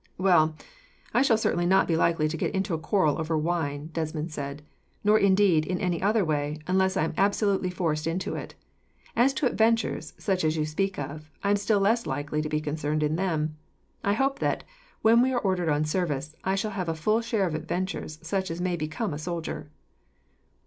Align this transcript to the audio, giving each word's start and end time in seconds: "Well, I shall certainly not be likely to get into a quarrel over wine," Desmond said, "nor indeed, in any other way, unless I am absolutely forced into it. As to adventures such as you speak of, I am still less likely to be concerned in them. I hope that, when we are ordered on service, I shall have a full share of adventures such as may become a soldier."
"Well, 0.17 0.55
I 1.13 1.21
shall 1.21 1.37
certainly 1.37 1.67
not 1.67 1.87
be 1.87 1.95
likely 1.95 2.27
to 2.27 2.35
get 2.35 2.55
into 2.55 2.73
a 2.73 2.79
quarrel 2.79 3.19
over 3.19 3.37
wine," 3.37 3.91
Desmond 3.93 4.31
said, 4.31 4.63
"nor 5.03 5.19
indeed, 5.19 5.63
in 5.63 5.79
any 5.79 6.01
other 6.01 6.25
way, 6.25 6.57
unless 6.65 6.97
I 6.97 7.03
am 7.03 7.13
absolutely 7.17 7.69
forced 7.69 8.07
into 8.07 8.33
it. 8.35 8.55
As 9.15 9.31
to 9.35 9.45
adventures 9.45 10.15
such 10.17 10.43
as 10.43 10.57
you 10.57 10.65
speak 10.65 10.97
of, 10.97 11.29
I 11.43 11.51
am 11.51 11.55
still 11.55 11.79
less 11.79 12.07
likely 12.07 12.41
to 12.41 12.49
be 12.49 12.59
concerned 12.59 13.03
in 13.03 13.15
them. 13.15 13.57
I 14.03 14.13
hope 14.13 14.39
that, 14.39 14.63
when 15.03 15.21
we 15.21 15.33
are 15.33 15.39
ordered 15.41 15.69
on 15.69 15.85
service, 15.85 16.33
I 16.43 16.55
shall 16.55 16.71
have 16.71 16.89
a 16.89 16.95
full 16.95 17.21
share 17.21 17.45
of 17.45 17.53
adventures 17.53 18.17
such 18.23 18.49
as 18.49 18.59
may 18.59 18.75
become 18.75 19.13
a 19.13 19.19
soldier." 19.19 19.69